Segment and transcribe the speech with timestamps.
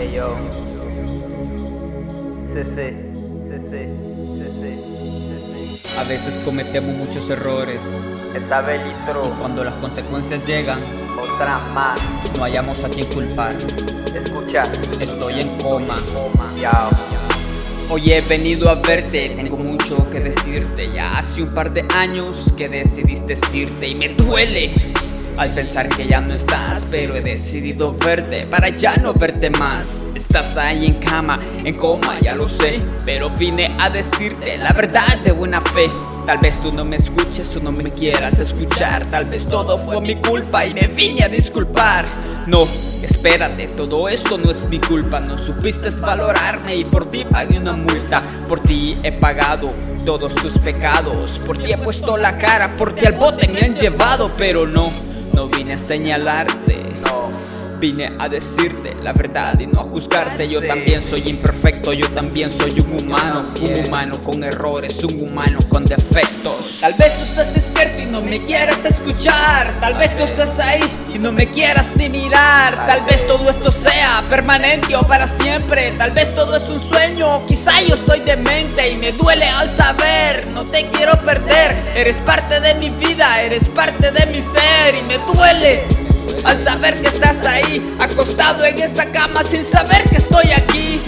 [0.00, 0.34] Hey yo.
[2.54, 2.96] CC,
[3.44, 3.86] CC,
[4.38, 4.78] CC,
[5.28, 5.98] CC.
[5.98, 7.78] A veces cometemos muchos errores
[8.34, 10.78] Esta vez y cuando las consecuencias llegan
[11.20, 12.00] otra más.
[12.38, 13.54] no hallamos a quien culpar.
[14.14, 14.62] Escucha,
[15.02, 15.96] Estoy en coma.
[16.14, 16.50] coma.
[17.90, 20.88] Hoy he venido a verte, tengo mucho que decirte.
[20.94, 24.72] Ya hace un par de años que decidiste irte y me duele
[25.36, 30.04] al pensar que ya no estás, pero he decidido verte para ya no verte más.
[30.14, 35.18] Estás ahí en cama, en coma, ya lo sé, pero vine a decirte la verdad
[35.24, 35.90] de buena fe.
[36.26, 40.00] Tal vez tú no me escuches o no me quieras escuchar, tal vez todo fue
[40.00, 42.04] mi culpa y me vine a disculpar.
[42.46, 42.64] No,
[43.02, 47.72] espérate, todo esto no es mi culpa, no supiste valorarme y por ti pagué una
[47.72, 49.72] multa, por ti he pagado
[50.04, 53.74] todos tus pecados, por ti he puesto la cara, por ti al bote me han
[53.74, 54.90] llevado, pero no,
[55.32, 56.69] no vine a señalarte.
[57.80, 60.46] Vine a decirte la verdad y no a juzgarte.
[60.46, 63.46] Yo también soy imperfecto, yo también soy un humano.
[63.58, 66.80] Un humano con errores, un humano con defectos.
[66.82, 69.70] Tal vez tú estás despierto y no me quieras escuchar.
[69.80, 72.76] Tal vez tú estás ahí y no me quieras ni mirar.
[72.84, 75.90] Tal vez todo esto sea permanente o para siempre.
[75.96, 80.46] Tal vez todo es un sueño, quizá yo estoy demente y me duele al saber.
[80.48, 85.02] No te quiero perder, eres parte de mi vida, eres parte de mi ser y
[85.08, 85.99] me duele.
[86.44, 91.00] Al saber que estás ahí, acostado en esa cama sin saber que estoy aquí.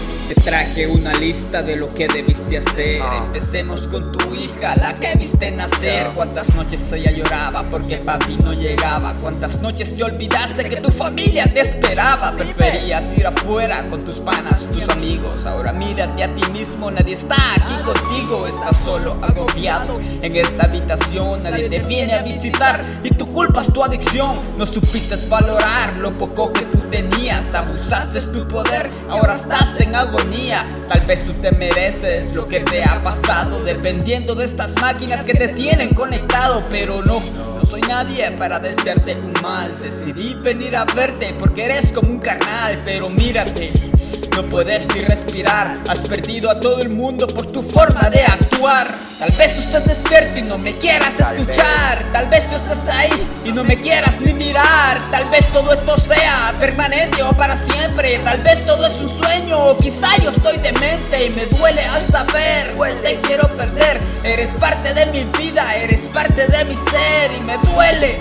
[0.73, 3.03] Traje una lista de lo que debiste hacer.
[3.03, 3.25] Ah.
[3.27, 6.07] Empecemos con tu hija, la que viste nacer.
[6.15, 9.15] Cuántas noches ella lloraba porque papi no llegaba.
[9.21, 12.33] Cuántas noches te olvidaste que tu familia te esperaba.
[12.33, 15.45] Preferías ir afuera con tus panas, tus amigos.
[15.45, 18.47] Ahora mírate a ti mismo, nadie está aquí contigo.
[18.47, 21.39] Estás solo, agobiado en esta habitación.
[21.43, 24.37] Nadie te viene a visitar y tu culpa es tu adicción.
[24.57, 27.55] No supiste valorar lo poco que tú tenías.
[27.55, 30.62] Abusaste tu poder, ahora estás en agonía.
[30.89, 33.61] Tal vez tú te mereces lo que te ha pasado.
[33.61, 36.63] Dependiendo de estas máquinas que te tienen conectado.
[36.71, 39.71] Pero no, no soy nadie para desearte un mal.
[39.71, 42.79] Decidí venir a verte porque eres como un carnal.
[42.85, 43.92] Pero mírate.
[44.35, 48.89] No puedes ni respirar, has perdido a todo el mundo por tu forma de actuar.
[49.19, 51.99] Tal vez tú estás despierto y no me quieras Tal escuchar.
[52.13, 53.13] Tal vez tú estás ahí
[53.45, 54.99] y no me quieras ni mirar.
[55.11, 58.19] Tal vez todo esto sea permanente o para siempre.
[58.25, 62.05] Tal vez todo es un sueño o quizá yo estoy demente y me duele al
[62.07, 62.73] saber.
[63.03, 64.01] Te quiero perder.
[64.25, 68.19] Eres parte de mi vida, eres parte de mi ser y me duele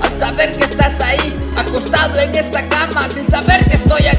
[0.00, 4.17] al saber que estás ahí, acostado en esa cama sin saber que estoy aquí.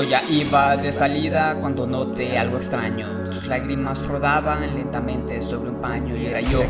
[0.00, 3.26] Yo ya iba de salida cuando noté algo extraño.
[3.26, 6.62] Tus lágrimas rodaban lentamente sobre un paño y era yo.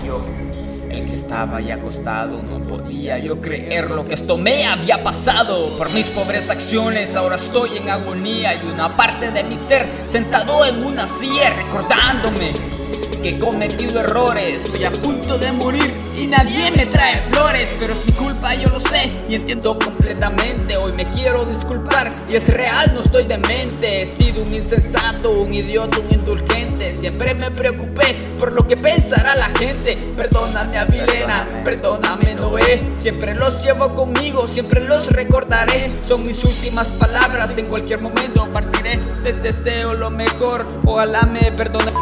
[0.91, 5.69] El que estaba ahí acostado, no podía yo creer lo que esto me había pasado.
[5.79, 10.65] Por mis pobres acciones ahora estoy en agonía y una parte de mi ser sentado
[10.67, 12.80] en una silla recordándome
[13.23, 14.65] que he cometido errores.
[14.65, 18.69] Estoy a punto de morir y nadie me trae flores, pero es mi culpa, yo
[18.69, 20.77] lo sé y entiendo completamente.
[20.77, 24.03] Hoy me quiero disculpar y es real, no estoy demente.
[24.03, 26.91] He sido un insensato, un idiota, un indulgente.
[26.91, 29.97] Siempre me preocupé por lo que pensará la gente.
[30.17, 32.83] Perdóname, Avilena, perdóname, Noé.
[32.99, 35.91] Siempre los llevo conmigo, siempre los recordaré.
[36.07, 38.99] Son mis últimas palabras, en cualquier momento partiré.
[39.25, 41.93] Les deseo lo mejor, ojalá me perdone.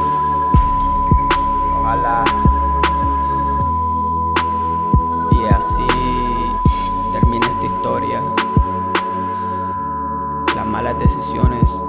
[5.30, 5.86] Y así
[7.12, 8.22] termina esta historia.
[10.54, 11.82] Las malas decisiones